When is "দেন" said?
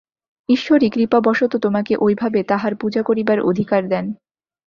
3.89-4.05